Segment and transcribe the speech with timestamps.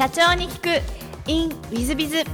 [0.00, 1.30] 社長に聞く。
[1.30, 2.24] In ウィズビズ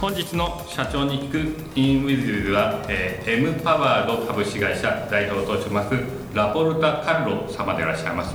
[0.00, 1.38] 本日の社長に聞く。
[1.78, 5.94] In ウィズビズは、えー、M パワード株式会社代表とします。
[6.32, 8.34] ラポルタ・カルロ様でいらっしゃいます、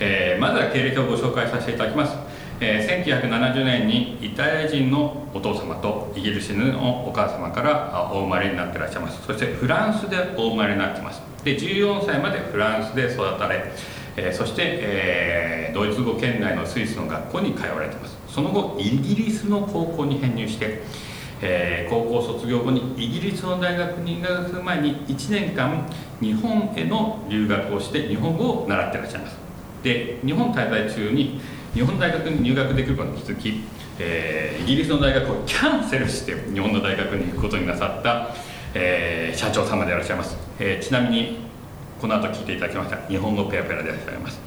[0.00, 2.14] えー、まずは経歴をご紹介させていただきます。
[2.60, 9.24] えー、1970年にイタリア人のお父様とイギリス人のお母様からお生まれになっていらっしゃいます。
[9.24, 11.22] そしてフランスでお生まれになってます。
[11.42, 13.72] で14歳までフランスで育たれ、
[14.16, 18.16] え、そして、え、ドイツ語圏内のスイスの学校に通われています。
[18.28, 20.82] その後イギリスの高校に編入して
[21.42, 25.86] え、高校卒業後にイギリスの大学に入学する前に1年間
[26.20, 29.36] 日本への留学をして日本語を習ってらっしゃいます。
[29.82, 31.40] で日本滞在中に
[31.74, 33.60] 日本大学に入学できることに気づき、
[33.98, 38.34] えー、イギリスの大学をキャンセルして日本の大学に行くことになさった、
[38.72, 41.45] えー、社長様でいらっしゃいます、えー、ちなみに
[42.00, 42.96] この後聞いていただきました。
[43.08, 44.40] 日本語ペラペラでいらっしゃいます。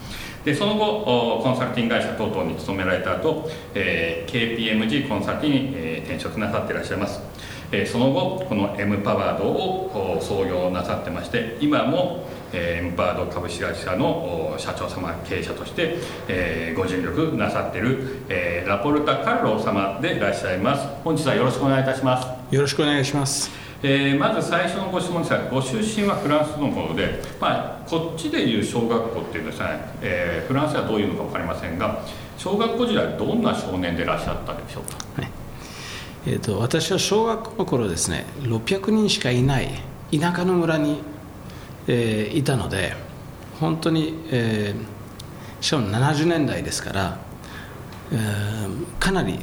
[0.45, 7.21] でその後コンサルティング会社等々に勤められた後、えー、KPMG コンサルティングに、えー、転職なさっていらっしゃいます。
[7.71, 20.87] えその後この M パワードを創業なさってまして今も、え M パワード株式会社の社長様経営者として、えご尽力なさっている、えラポルタ・カルロ様でいらっしゃいます。
[21.03, 22.27] 本日はよろしくお願いいたします。
[22.55, 23.68] よろしくお願いします。
[23.81, 29.65] えー、まず最初のご質問ですがご出身はフランスのもので、まあ、こっちでいう小学校っていうですね、
[30.01, 32.03] えー、フランスはどういうのか分かりませんが
[32.37, 35.31] 小学校時代どんな少年でいらっしゃったでしょうか、はい。
[36.27, 39.69] えーと、私は小学校の頃ですね600人しかいない
[40.11, 41.01] 田舎の村に、
[41.87, 42.93] えー、いたので
[43.59, 47.17] 本当に、えー、しかも70年代ですから、
[48.11, 49.39] えー、かなり、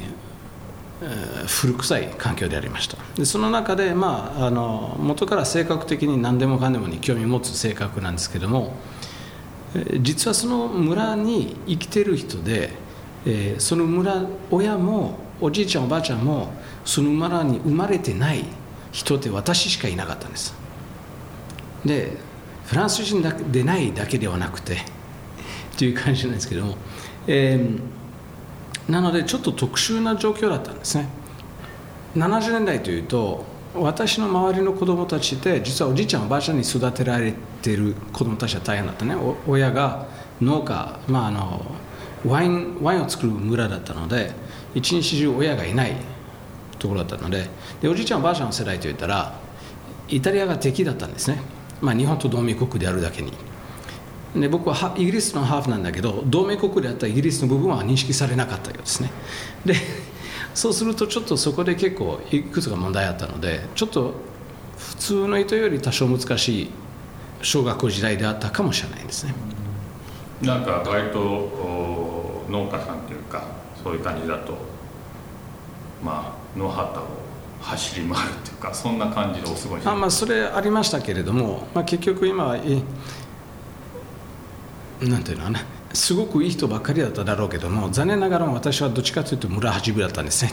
[1.47, 2.97] 古臭い環境でありました。
[3.15, 8.73] でその中で、まあ、あの元から性格的に何でもかんでもに興味を持つ性格なんですけども
[10.01, 12.71] 実はその村に生きてる人で、
[13.25, 16.51] え、その村親もおじいちゃんおばあちゃんも
[16.83, 18.45] その村に生まれてない
[18.91, 20.55] 人って私しかいなかったんです。
[21.85, 22.17] で
[22.65, 23.21] フランス人
[23.51, 24.77] でないだけではなくて
[25.77, 26.75] という感じなんですけども、
[27.27, 27.79] えー、
[28.89, 31.07] なのでちょっと特殊な状況だったんですね。
[32.15, 39.15] 70年代というと私の周りの子供たちで実はおじいちゃんおばあちゃんに育てられてる子供たちは大変だったね。
[39.45, 40.07] 親が
[40.41, 41.65] 農家、まあ、あの
[42.25, 44.31] ワインワインを作る村だったので
[44.73, 45.95] 一日中親がいない
[46.79, 47.47] ところだったので
[47.81, 49.39] でおじいちゃんおばあちゃんの世代といったら
[50.07, 51.41] イタリアが敵だったんですね、
[51.81, 53.33] まあ、日本と同盟国であるだけに。
[54.39, 59.11] で僕はイギリスのハーフなんだけど同盟国であったイギリスの部分は認識されなかったようですね。
[59.65, 59.75] で
[60.53, 64.13] そうするとちょっとそこで結構いくつか問題あったのでちょっと
[64.77, 66.69] 普通の人より多少難しい
[67.41, 69.33] 小学校時代であったかもしれないですね。
[70.41, 73.43] なんか割と農家さんというか
[73.83, 74.57] そういう感じだと
[76.03, 77.03] まあ野畑を
[77.61, 82.57] 走り回るっていうかそんな感じでお過ごしあまあそれありましたけれども、まあ、結局今は
[85.01, 85.59] なんていうのかな。
[85.93, 90.51] すごくいい人ばっかりだっただろうけども残念ながら私はどっちかというと村八分だったんですね。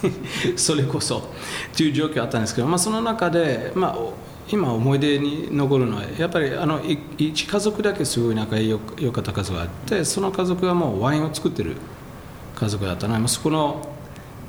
[0.56, 1.30] それこそ。
[1.76, 3.96] という状況あったんですけど、まあ、その中で、まあ、
[4.48, 6.80] 今思い出に残るのはやっぱりあの
[7.18, 11.76] 一家族だけすごい仲良かった家族があってその家族はもうワインを作ってる
[12.54, 13.88] 家族だったのでそこの、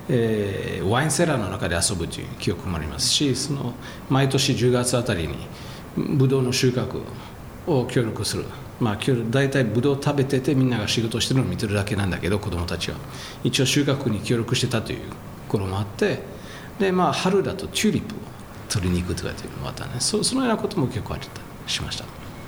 [0.08, 3.74] えー、ワインセラーの中で遊ぶという記憶もありますしその
[4.10, 5.36] 毎年10月あたりに
[5.98, 7.02] ブドウの収穫
[7.66, 8.46] を協力する、
[8.80, 8.98] まあ、
[9.30, 12.98] 大体ブドウ食べててみんなが仕事してるのを見てるだけなんだけど子供たちは。
[13.44, 15.00] 一応収穫に協力してたという
[15.50, 16.20] 頃もあって
[16.80, 18.18] で、まあ、春だとチューリップを
[18.70, 21.28] 取りに行くとかっていうのもあったねそそのようなことも結構あった
[21.70, 22.06] しました。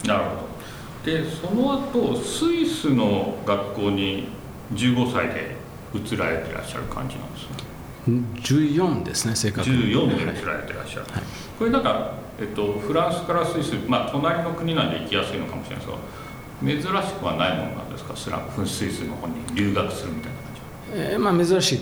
[0.08, 0.60] なるほど。
[1.06, 4.28] でその後スイスの学校に
[4.74, 5.56] 15歳で
[5.94, 7.70] 移られていらっしゃる感じなんですね。
[8.08, 9.94] 14ですね正確に。
[9.94, 11.24] 14で移られていらっしゃる、はい、
[11.58, 18.16] これなんか、えっと、フランスからスイスまあ隣の国なんで行きやすいのかもしれないですが珍しくはないものなんですか？
[18.16, 20.60] スラスイスの方に留学するみたいな感じ
[20.92, 21.75] えー、まあ珍し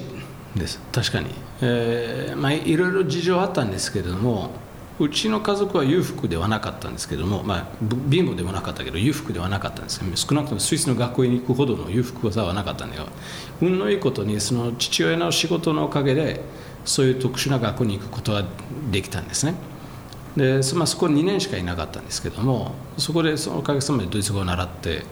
[0.55, 0.79] いです。
[0.91, 1.27] 確かに、
[1.61, 4.49] えー、まあいろいろ事情あったんですけれども
[4.99, 7.67] うちの家族は裕福ではなかったんですけども、まあ、
[8.09, 13.05] 貧乏でもなかったけど裕福ではなかったんです少なくともスイスの学校に行くほどの裕福さはなかったんだよ
[13.61, 16.41] 運のいいことにその父親の仕事のおかげで
[16.83, 18.43] そういう特殊な学校に行くことが
[18.89, 19.53] できたんですね。
[20.37, 25.03] で、まあ、そこ2年しかいなかったんですけどもそこでそのおかげさまでドイツ語を習って、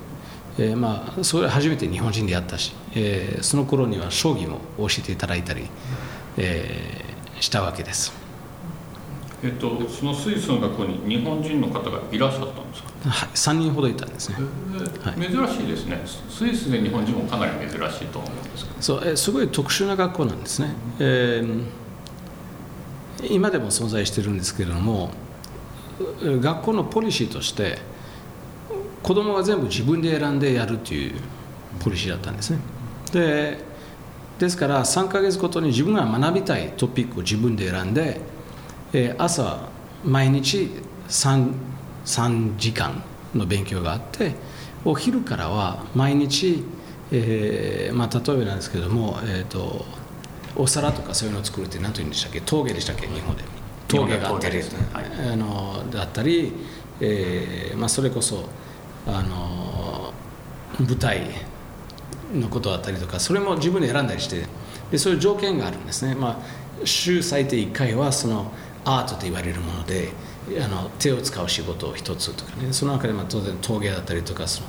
[0.60, 5.68] えー、まあそれ初めて日本人であったし、えー、その頃には将棋も教えていただいたり、
[6.38, 8.14] えー、したわけです。
[9.44, 14.38] えっと、そのスイスの学校に日本人の方がいらっしゃったんですか、はい、3人ほどいたんですね、
[15.04, 16.02] はい、珍しいですね。
[16.30, 18.82] スイスで日本人もかなり珍しいと思うんですけど。
[18.82, 21.64] そうえすごい特殊な学校なんですね、えー、
[23.32, 25.12] 今でも存在してるんですけれども
[26.22, 27.78] 学校のポリシーとして
[29.04, 31.14] 子供が全部自分で選んでやるという
[31.80, 32.60] ポリシーだったんですね。
[33.12, 33.76] で
[34.40, 38.20] ですから3ヶ月ごとに自分が学びたいトピックを自分で選んで、
[38.92, 39.70] え、朝
[40.04, 40.70] 毎日
[41.08, 41.54] 3,
[42.06, 43.02] 3時間
[43.34, 44.34] の勉強があって
[44.84, 46.64] お昼からは毎日、
[47.12, 49.86] えーまあ、例えばなんですけども、えーと、
[50.56, 52.42] お皿とかそういうのを作るって何と言うんでしたっけ？
[52.42, 53.08] 陶芸でしたっけ？
[53.08, 53.44] 日本で。
[53.88, 54.64] 陶芸があったり、ね。
[54.94, 56.54] はい、あのだったり、
[57.00, 58.46] えーまあ、それこそ
[59.06, 60.14] あの
[60.80, 61.30] 舞台
[62.34, 64.46] のことだったりとかそれも自分で選んだりして
[64.92, 68.52] でそういう条件があるんですね、まあ、週最低1回はその
[68.84, 70.10] アートと言われるもので
[70.64, 72.74] あの手を使う仕事を一つとかね。
[72.74, 74.68] その中でまあ当然陶芸だったりとかその、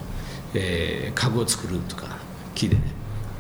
[0.55, 2.19] えー、家具を作るとか
[2.55, 2.83] 木でね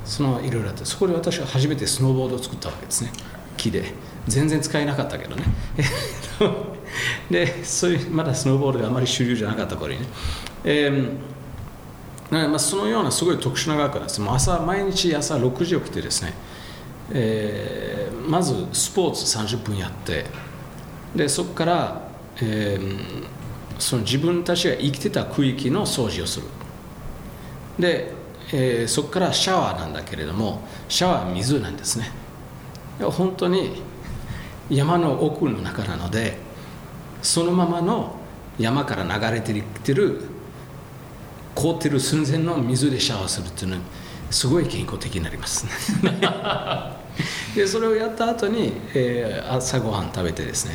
[0.06, 3.12] そのいろいろあってそこで私は初めてスノーボードを作ったわけですね。
[3.56, 3.92] 木で。
[4.26, 5.44] 全然使えなかったけどね。
[7.30, 10.06] でそういうまだスノーボードがあまり主流じゃなかった頃にね、
[10.64, 14.20] えーまあ、そのようなすごい特殊な学科なんです。
[14.20, 16.34] もう朝毎日朝6時起きてですね、
[17.12, 20.26] えー、まずスポーツ30分やって。
[21.14, 22.08] でそこから、
[22.42, 23.24] えー、
[23.78, 26.46] その自分たちが生きてた区域の掃除をする。
[27.78, 28.12] で、
[28.52, 32.10] えー、そこからシャワーなんだけれどもシャワーは水なんですね。
[33.00, 33.82] 本当に
[34.70, 36.38] 山の奥の中なので
[37.22, 38.16] そのままの
[38.58, 40.22] 山から流れてきてる
[41.54, 43.82] 凍ってる寸前の水でシャワーするっていうのは
[44.30, 45.66] すごい健康的になります。
[47.54, 50.72] でそれをやった後に、えー、朝ごはん食べてですね、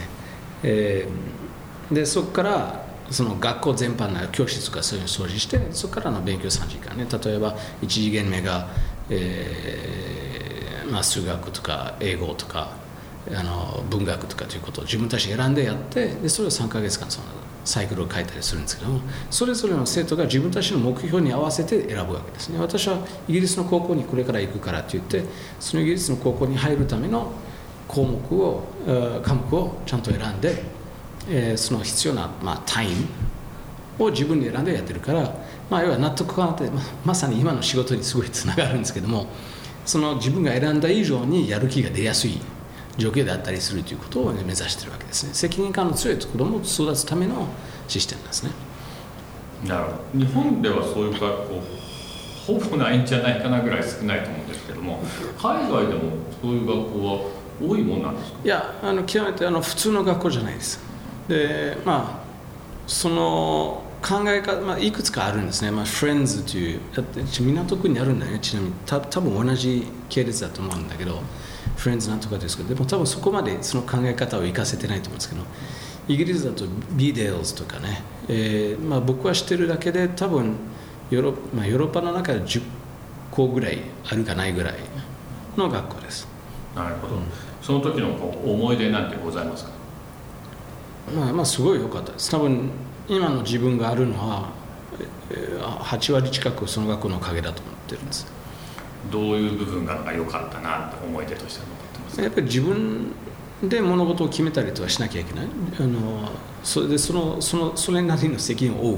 [0.63, 7.05] えー、でそこからその学校全般の教室とかそういうの掃除してそこからの勉強3時間ね。
[7.05, 8.69] 例えば1次元目が、
[9.09, 12.71] えーまあ、数学とか英語とか
[13.33, 17.27] あの文学とかということを自分たち選んでやってでそれを3か月間その
[17.63, 22.59] サイクルを書いたりするんですけどもそれぞれの生徒が自分たちの目標に合わせて選ぶわけですね。
[22.59, 25.23] 私はイギリスの高校にこれから行くからって言って
[25.59, 27.31] そのイギリスの高校に入るための
[27.87, 28.63] 項目を
[29.23, 30.63] 科目をちゃんと選んで、
[31.33, 32.89] えー、その必要な、まあ、タイ
[33.98, 35.33] ムを自分で選んでやってるから、
[35.69, 39.28] まあ、要は納得感ってままさに今の仕事にすごいつながるんですけども
[39.86, 42.38] その自分が選んだ以上にやる気が出やすい
[42.98, 45.33] 状況であったりするということを、ね、目指しているわけですね。
[45.33, 47.48] 責任感の強い子供を育つための
[47.88, 48.51] システムですね。
[49.66, 50.19] なるほど。
[50.19, 51.62] 日本ではそういう学校
[52.45, 55.00] ほぼないんじゃないかなぐらい少ないと思うんですけども
[55.38, 56.01] 海外でも
[56.42, 57.22] そういう学校は
[57.62, 58.38] 多いもんなんですか？
[58.44, 60.80] いやあの極めてあの普通の学校じゃないです
[61.27, 62.21] でまあ
[62.88, 66.79] その考え方、まあ、いくつかあるんですね、まあ、フレンズという
[67.39, 68.39] 港区にあるんだよね。
[68.39, 71.21] ちなみにた多分同じ系列だと思うんだけど
[71.77, 75.44] フレンズなんとかですけどでも多分そこまでその考え方を生かせてないと思うんですけど
[76.07, 80.56] イギリスだとビデールズとかね、えーまあ、僕は知ってるだけで多分
[81.12, 82.62] ヨーロ,、まあ、ヨーロッパの中で10
[83.29, 83.79] 校ぐらい
[84.12, 84.75] あるかないぐらい
[85.56, 86.27] の学校です。
[86.75, 87.21] なるほど、うん、
[87.62, 89.81] その時の思い出なんてございますか？
[91.15, 92.31] まあ、まあすごい良かったです。
[92.31, 92.69] 多分
[93.07, 94.49] 今の自分があるのは
[95.30, 98.25] 8割近くその学校のおかげだと思ってるんです。
[99.11, 103.14] どういう部分が良かったなって思い出として残ってますやっぱり自分
[103.64, 105.47] で物事を決めたりとかしなきゃいけない。
[105.80, 106.30] あの
[106.64, 108.97] それでそのそのそれなりの責任を負う。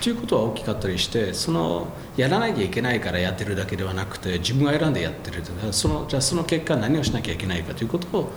[0.00, 8.30] ということは大きかったりしてそのやらなきゃいけないからやってるだけではなくて自分が選んでやってるそのじゃあその結果何をしなきゃいけないかということを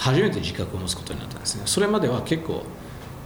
[0.00, 1.62] 初めて自覚を持つことになったんですね。
[1.66, 2.64] それまでは結構、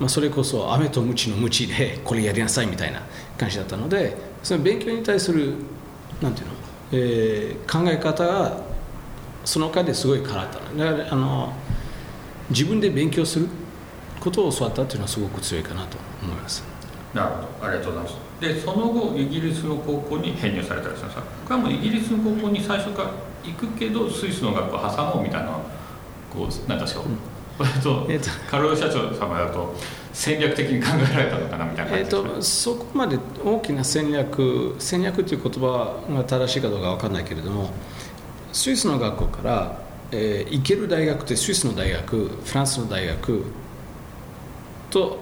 [0.01, 3.01] まあ、それこそ飴と鞭の鞭でこれやりなさいみたいな
[3.39, 5.55] 感じだったのでその勉強に対する
[6.21, 6.55] なんていうの
[6.93, 8.63] えー、考え方が
[9.45, 11.53] その回ですごい変わっただからあの
[12.51, 13.49] 自分で勉強する
[14.21, 16.63] ことを教わったっていうのはすごく強いかなと思います。
[17.13, 17.67] なるほど。
[17.67, 18.25] ありがとうございます。
[18.41, 23.11] でその後イギリスの高校に編入されたりしたんですか僕はもうイギリスの高校に最初から
[23.43, 25.59] 行くけどスイスの学校挟もうみたいな
[26.35, 27.19] こうなんでしょう、うん。
[28.11, 28.29] えー、と。
[28.51, 29.75] カロル社長様だと
[30.13, 37.71] 戦略的に考えられたのかなみたいなえーと、そこまで大きな戦略戦略という言葉が正しいかどうか分かんないけれども
[38.53, 39.79] スイスの学校から、
[40.13, 43.45] えー、行ける大学ってスイスの大学フランスの大学
[44.91, 45.19] と、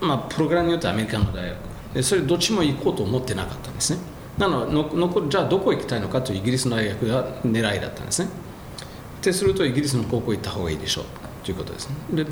[0.00, 1.56] まあ、プログラムによってアメリカの大学。
[1.94, 3.98] でそれどっちも行こうと思ってなかったんですね。
[4.38, 8.30] なののじゃあどこ行きたいのかというイギリスの大学が狙いだったんですね
[9.22, 11.04] ってするとイギリスの高校行った方がいいでしょう
[11.44, 12.24] ということですね。
[12.24, 12.26] で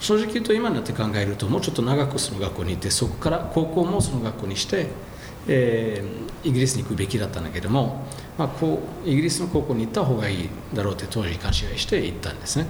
[0.00, 4.88] 正直言うと今になって考えるともうちょっと長くその学校に行ってそこから高校もその学校にして、
[5.46, 8.04] えー、イギリスに行くべきだったんだけども、
[8.36, 12.66] まあ、こうイギリスの高校に行った方がいいだろうって当時勘違いして行ったんですね、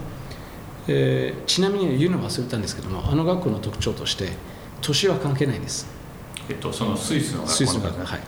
[0.86, 4.28] えー、ちなみに言うの忘れたんですけどもあの学校の特徴として
[4.80, 5.88] 年は関係ないんです。
[6.48, 8.20] えっとそのスイスの学校スイスの学校はい。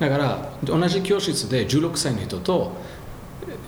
[0.00, 2.72] だから同じ教室で16歳の人と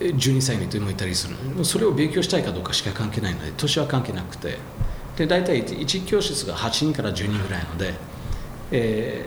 [0.01, 4.59] 12歳の人もいたりするそれを勉強したいかどうかしか関係ないので年は関係なくて。
[5.21, 7.93] で大体1教室が8人から10人ぐらいので、
[8.71, 9.27] え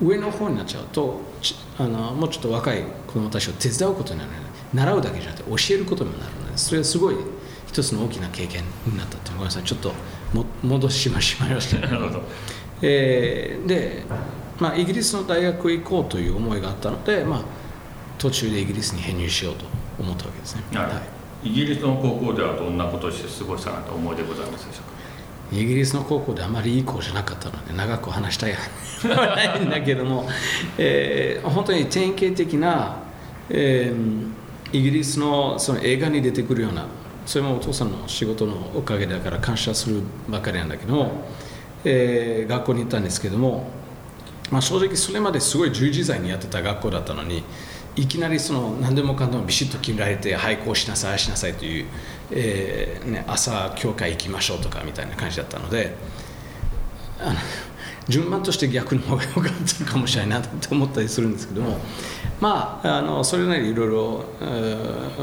[0.00, 1.20] ー、上の方になっちゃうと
[1.78, 4.30] あのもうちょっと若い子どもたちを手伝うことになる
[4.72, 7.16] 習うだけじゃなくて教えることにもなるのでそれはすごい
[7.66, 9.92] 一つの大きな経験になったってごめんなさいちょっと
[10.32, 11.80] も戻しましまいました。
[11.86, 12.22] なるほど、
[12.80, 14.04] えー、で、
[14.58, 17.42] まあ、イギリスの大学行こうという思いがあったので、まあ、
[18.16, 19.66] 途中でイギリスに編入しようと
[20.00, 21.02] 思ったわけですね、は
[21.44, 25.00] い、イギリスの高校ではどんなことをして過ごしたなと思いでございますでしょうか？
[25.52, 28.54] イギリスの高校であまりいい子じゃなかったので長く話したい
[29.04, 30.28] ないんだけども、
[30.78, 32.98] えー、本当に典型的な、
[33.48, 36.86] えー、イギリスのその映画に出てくるような
[37.26, 41.24] それもお父さんの仕事のおかげだから感謝するばかりなんだけども、
[41.84, 43.68] えー、学校に行ったんですけども、
[44.52, 47.42] まあ、正直それまですごい従事罪にやってた学校だったのに
[48.00, 51.86] いきなりその何でもかんでもビシッと決められてはいこうしなさいしなさいという、
[52.30, 55.94] えーね、朝教会行きましょうとかみたいな感じだったので
[57.20, 57.38] あの
[58.08, 59.44] 順番として逆の方が良かっ
[59.78, 61.76] たかもしれないなと思ったりするんですけども
[62.40, 64.24] まああのそれなりいろいろ、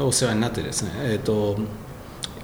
[0.06, 1.58] お世話になってですね、えーと、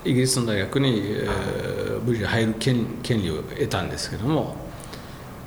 [0.04, 4.56] イギリスの大学に、えー、無事入る権権利を得たんですけども、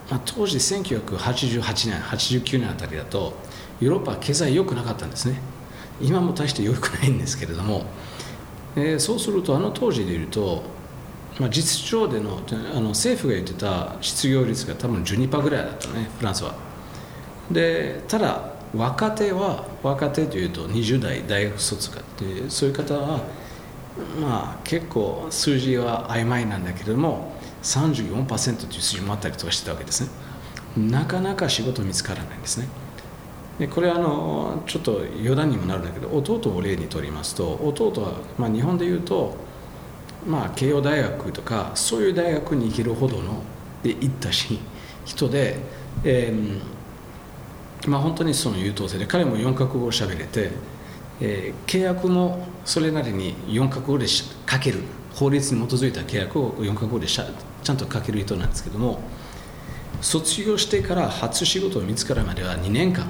[0.10, 3.34] まあ、当時1988年89年あたりだと
[3.80, 5.40] ヨーロッパは経済良くなかったんですね。
[6.02, 7.86] 今も大して良くないんですけれども、
[8.76, 10.64] えー、そうするとあの当時でいうと、
[11.40, 12.40] まあ、実情での
[12.76, 16.54] あの政府が言ってた失業率が多分12%ぐらいだったねフランスは。
[17.52, 23.22] でただ若手は若手というと20代大学卒かってそういう方は
[24.20, 27.32] まあ結構数字は曖昧なんだけれども
[27.64, 30.10] 34%という数字もあったりとかしてたわけですね。
[30.78, 32.68] なかなか仕事見つからないんですね。
[33.60, 39.36] でこれはあのちょっと余談にもなるんだけど弟を例にとりますと弟は、まあ、日本でいうと、
[40.28, 43.42] まあ、慶応大学とかそういう大学に行けるほどの
[43.82, 44.60] で行ったし
[45.06, 45.58] 人で、
[46.04, 50.52] えーまあ、本当にその優等生で彼も4カ国語しゃべれて、
[51.22, 54.26] えー、契約もそれなりに4カ国語で書
[54.60, 54.82] ける
[55.16, 57.24] 法律に基づいた契約を4カ国語でちゃ
[57.74, 59.00] んと書ける人なんですけども
[60.02, 63.08] 卒業してから初仕事を見つかるまでは2年間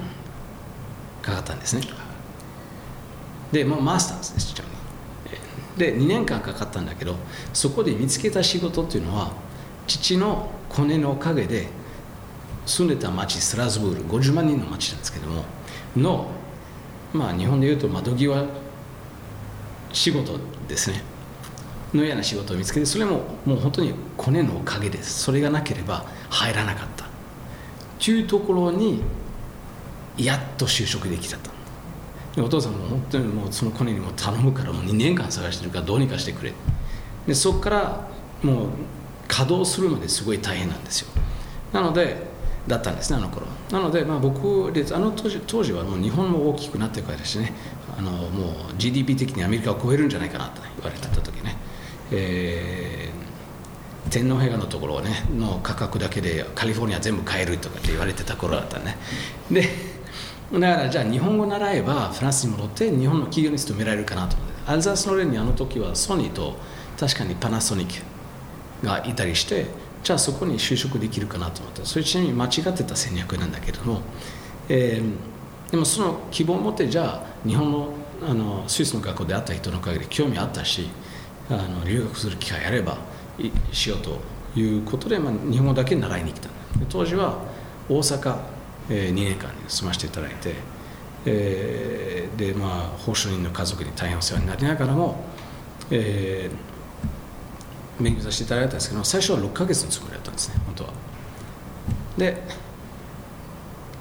[1.28, 1.82] かかったんですね。
[3.52, 4.54] でもうマスターです
[5.78, 7.14] で2年間かかったんだけど
[7.52, 9.32] そこで見つけた仕事っていうのは
[9.86, 11.68] 父のコネのおかげで
[12.66, 15.44] 住んでた町スラスブール50万人の町なんですけども
[15.96, 16.28] の
[17.14, 18.44] まあ日本でいうと窓際
[19.92, 21.02] 仕事ですね。
[21.94, 27.06] のような仕事を見つけてそれももう本当にコネのおかげですそれがなければ入らなかった。
[28.04, 29.02] というところに
[30.18, 31.50] やっと就職できちゃった。
[32.34, 36.52] でお父さんも本当にもうその子にも頼むからもう2年間探してるからどうにかしてくれ。
[37.26, 38.08] でそこから
[38.42, 38.68] もう
[39.26, 41.08] 稼働するまですごい大変なんですよ。
[41.72, 42.16] なので
[42.66, 43.46] だったんですねあの頃。
[43.70, 47.52] なので、まあ、僕あの当時当時はもう日本も大きくなってからしね。
[47.98, 51.56] あのもう GDP 的にアメリカを超えるんじゃないかなと言われてた時ね、
[52.12, 58.96] えー、天皇陛下のところねの価格だけでカリフォルニア全部買えるとかって言われてた頃だったね。
[59.50, 59.68] で
[60.52, 66.56] だからじゃあ日本語習えばフランスに戻って日本の企業に勤められるかなと思ってアルザスの例にあの時はソニーと
[66.98, 69.66] 確かにパナソニックがいたりして
[70.02, 74.00] じゃあそこに就職できるかなと思ってそれちなみに間違ってた戦略なんだけども、
[74.68, 80.88] えー、でもその希望を持ってじゃあ日本のあのスイスの学校であった人のおかげで興味あったし
[81.48, 82.98] あの留学する機会あれば
[83.70, 84.18] しようと
[84.58, 86.48] いうことで、まあ、日本語だけ習いに来た。
[86.88, 87.38] 当時は
[87.88, 88.38] 大阪
[88.90, 90.54] えー、2年間住ませていただいて、
[91.26, 95.24] えー、でまあ報酬人の家族に大変お世話になりながらも、
[95.90, 100.90] えー、勉強させていただいたんですけど最初は6ヶ月のつもりだったんですね本当は。
[102.16, 102.42] で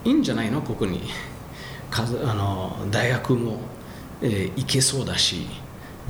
[0.06, 0.62] いいんじゃないの？
[0.62, 1.02] ここに。
[1.90, 3.60] かあの大学も、
[4.22, 5.48] えー、行けそうだし、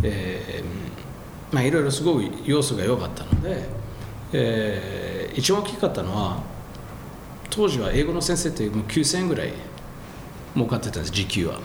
[0.04, 3.64] えー、まあいろいろすごい要素が良かったので、
[4.34, 6.42] えー、一番大きかったのは
[7.58, 9.52] 当時は英語の先生ってもう9000円ぐらい
[10.54, 11.60] 儲かってたんです時給は。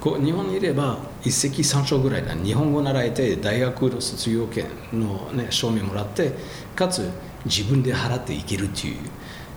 [0.00, 2.34] こう日本にいれば一石三鳥ぐらいだ。
[2.34, 6.32] 日本語習えて大学の卒業権の、ね、証明もらって
[6.74, 7.08] かつ
[7.44, 8.96] 自分で払っていけるっていう、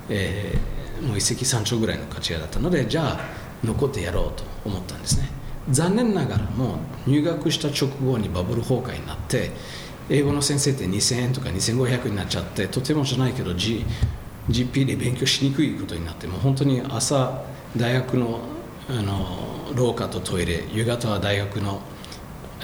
[0.09, 3.19] えーもう一石三鳥ぐらいの価値がだったのでじゃあ
[3.63, 5.29] 残ってやろうと思ったんですね。
[5.69, 9.51] 残念ながらも入学した直後にバブル崩壊になって
[10.09, 13.85] 英語の先生って2000円とか2500円になっちゃってとてもじゃないけど、G、
[14.49, 17.41] GP で勉強しにくいことになってもう本当に朝
[17.75, 18.39] 大学の
[18.89, 21.81] あの廊下とトイレ夕方は大学の、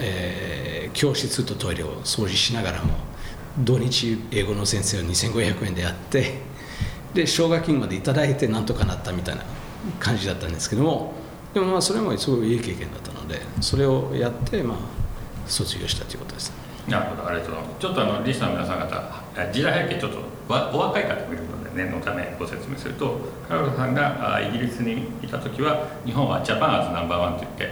[0.00, 0.64] えー
[0.94, 2.94] 教室とトイレを掃除しながらも
[3.58, 6.38] 土日英語の先生を2500円でやって
[7.12, 9.42] で奨学金までいただいてなんとかなったみたいな
[10.00, 11.12] 感じだったんですけども
[11.52, 14.78] でもまあそれもすごいいい経験だったのでそれをやってまあ
[15.46, 16.52] 卒業したということです。
[16.88, 17.80] なるほどありがとうございます。
[17.80, 27.70] ちょっとあのリスナーの皆さん方時代背景ちょっとお若い方もいるので念のためご説明するとカロルさんがイギリスにいた時は日本はジャパンアズナンバーワンといって、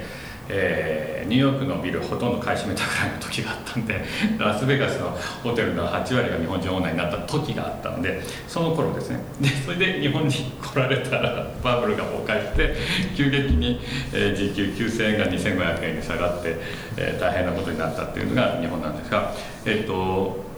[0.49, 4.05] えーニューヨークのビルほとんど買い占めたくらいの時があったんで
[4.39, 9.21] ラスベガスのホテルの8割が日本人オーナーになった時があったのでその頃ですね。
[9.41, 12.75] でそれで日本に来られたらバブルが崩壊して
[13.17, 13.81] 急激に、
[14.13, 16.57] えー時給9000円が2500円に下がって、
[16.97, 19.33] えー大変なことになったっていうのが日本なんですが
[19.65, 20.52] えっ、と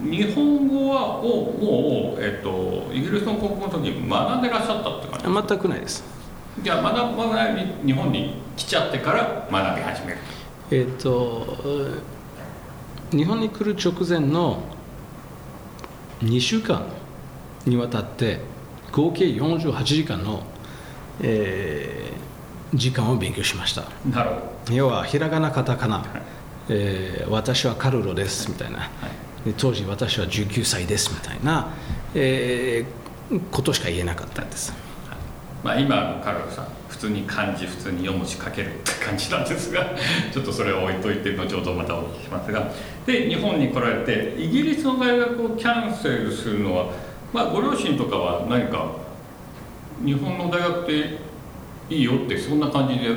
[0.00, 6.04] 日本語はをもう、えっとイギリスの国語の時に学んでらっしゃったって感じ全くないです。
[6.62, 10.18] じゃあ学ばないに日本に来ちゃってから学び始める。
[10.70, 11.46] えっ、と
[13.10, 14.62] 日本に来る直前の
[16.22, 16.86] 2週間
[17.66, 18.40] にわたって
[18.92, 20.42] 合計48時間の、
[21.20, 22.24] えー
[22.74, 23.84] 時間を勉強しました。
[24.10, 24.36] なるほ
[24.66, 24.74] ど。
[24.74, 26.04] 要はひらがなカタカナ、
[26.68, 28.84] えー私はカルロですみたいな、で
[29.52, 31.74] 当時私は19歳ですみたいな、
[32.14, 33.04] えー
[33.50, 34.72] ことしか言えなかったんです。
[35.62, 39.92] まあ今のカロルさん普通に漢字普通に読むし書けるって感じなんですが
[40.30, 42.70] ちょっとそれを置いといて後ほどまたお聞きしますが。
[43.06, 46.86] で日本に来られてイギリスの大学をキャンセルするのは、
[47.32, 48.92] まあ、ご両親とかは何か
[50.04, 51.18] 日本の大学って
[51.90, 53.10] いいよってそんな感じで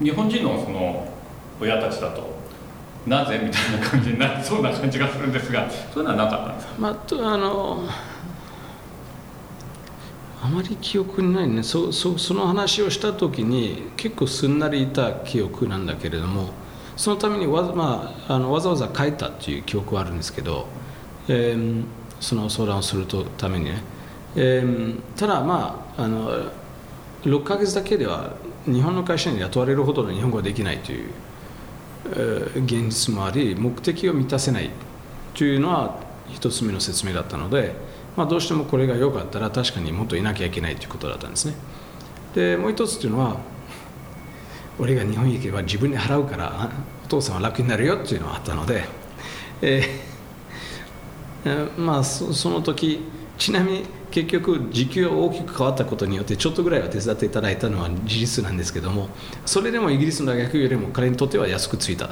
[0.00, 1.08] 日本人のその
[1.60, 2.36] 親たちだと
[3.06, 6.74] なぜみたいな感じになりそうな感じがするんですがそういうのはなかったんですか？
[6.78, 7.88] まあ、あの
[10.42, 11.62] あまり記憶にないね。
[11.62, 16.50] そそその話をした時に結構すんなりいた記憶なんだけれども
[16.96, 20.66] そのためにわ,、まあ、あのわざわざ書いたっていう記憶はあるんですけど、
[21.28, 21.84] えー
[22.18, 23.04] その相談をする
[23.36, 23.82] ためにね、
[24.36, 26.50] えーただまああの
[27.24, 28.30] 6ヶ月だけでは
[28.64, 31.10] 日本の会社に雇われるほどの日本語ができないという、
[32.56, 34.70] 現実もあり目的を満たせない。
[35.34, 36.00] というのは
[36.32, 37.74] 一つ目の説明だったので、
[38.16, 41.54] まあ、どうしてもこれが良かったら確かにもっといなきゃいけないということだったんですね。
[42.34, 43.36] でもう一つというのは
[44.78, 46.70] 俺が日本に行けば自分に払うから
[47.04, 48.84] お父さんは楽になるよっていうのはあったので、
[49.62, 50.16] えー
[51.78, 53.04] まあその時
[53.38, 53.84] ちなみに
[54.16, 59.10] 結局時給が大きく変わったことによってちょっとぐらいは手伝っていただいたのは事実なんですけども
[59.44, 62.08] それでもイギリスの大学よりも彼にとっては安くついた、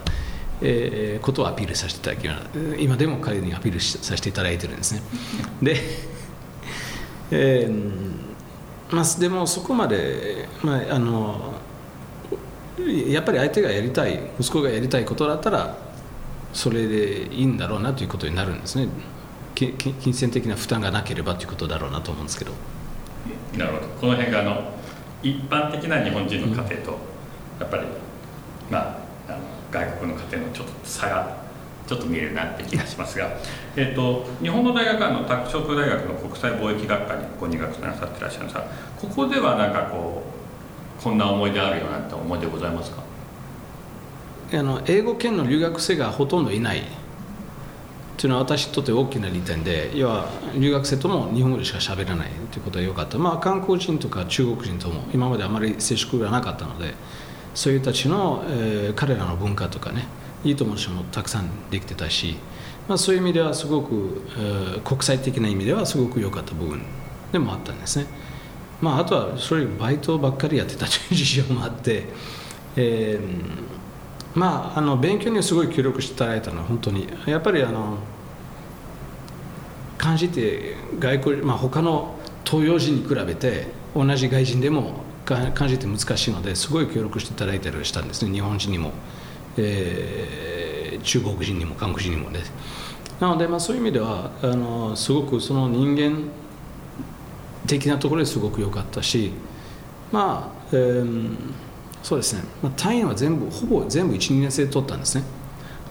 [0.61, 5.01] えーことをアピールさせていただきます今でも彼にアピールさせていただいてるんですね。
[5.63, 5.77] で、
[7.31, 11.55] えーまあ、でもそこまで、まあ、あの
[13.09, 15.79] やっぱり相手がやりたい息子がやりたいことだったら
[16.53, 18.89] それでいいんだろうなということになるんですね。
[19.55, 22.53] 金銭的な負担がなければということだろうなと思うんですけど。
[23.57, 23.87] なるほど。
[24.01, 24.75] この辺があの
[25.23, 26.99] 一般的な日本人の家庭と、
[27.61, 27.85] やっぱり
[28.71, 28.97] まあ
[29.29, 29.39] あの
[29.71, 31.45] 外国の家庭のちょっと差が
[31.87, 33.29] ちょっと見えるなって気がしますが、
[33.77, 38.67] えっと日本の大学はあの拓殖大学の国際貿易学科にご入学なさっていらっしゃるんですが
[39.01, 40.23] ここではなんかこ
[41.01, 43.03] うこんな思い出あるよなんて思い出ございますか？
[44.53, 46.83] あの英語圏の留学生がほとんどいない
[48.17, 53.19] というのは私にとって大きな利点で要は留学生とも日本語でしか喋らないということは良かった。
[53.19, 56.95] まあ韓国人とか中国人とも今まであまり接触がなかったので
[57.55, 60.07] そういう人たちの、えー彼らの文化とかね
[60.45, 62.37] いい友達もたくさんできてたし、
[62.87, 66.83] まあ、そういう意味ではすごく、えー国際的な意味ではすごく良かった部分
[67.33, 68.07] でもあったんですね。
[68.81, 72.05] まああとはそれバイトばっかりやってたという事情もあって、
[72.77, 73.84] えー
[74.35, 77.99] まあ、あの勉強にはすごい協力していただいたのは本当にやっぱりあの
[79.97, 88.33] 漢字って外国、まあ、他の東洋人に比べて同じ外人でもか漢字って難しいのですごい協力していただいたりしたんですね。
[88.33, 88.93] 日本人にも、
[89.57, 90.55] えー
[91.05, 92.41] 中国人にも韓国人にもね。
[93.21, 96.31] なので、まあ、そういう意味ではあのすごくその人間
[97.67, 99.33] 的なところですごく良かったし
[100.11, 101.37] まあ、えー
[102.05, 105.25] そうですね、ま、単位は全部ほぼ全部12年生で取ったんですね。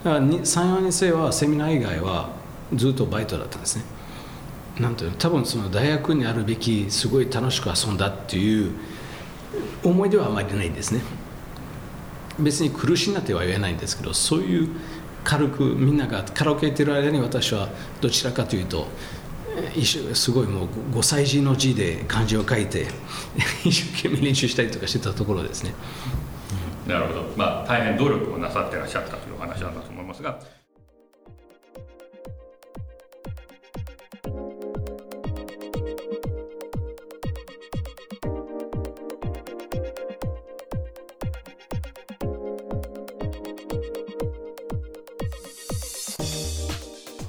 [0.04, 2.30] だから34年生はセミナー以外は
[2.76, 3.84] ずっとバイトだったんですね。
[4.80, 8.74] なんていうの多分その大学にあるべきすごい楽しく遊んだっていう
[9.84, 11.02] 思い出はあまりないんですね。
[12.40, 14.70] 別に苦しいなっては言えないんですけどそういう
[15.24, 17.70] 軽くみんながカラオケ行ってる間に私は
[18.02, 18.88] どちらかというと
[20.14, 22.88] すごいもう5歳児の字で漢字を書いて
[23.64, 25.74] 一生懸命練習したりとかしてたところですね。
[26.88, 30.40] なるほど、まあ、大変努力をなさってらっしゃったというお話なんだと思いますが。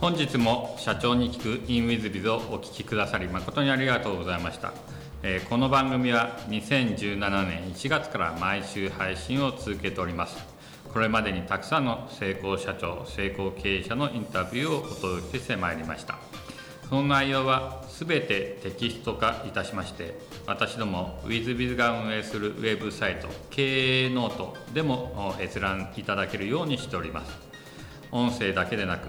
[0.05, 4.75] 本日も社長に聞く in WithBiz をお聞きくださり誠にありがとうございました、
[5.23, 10.37] えー、この番組は2017年1月から毎週配信を続けております。
[10.93, 16.19] これまでにたくさんの成功社長成功経営者のインタビューをお届けしてまいりました。
[16.91, 27.33] その内容はすべてテキスト化いたしまして私ども WithBiz が運営するウェブサイト経営ノートでも閲覧いただけるようにしております。
[28.13, 29.09] 音声だけでなく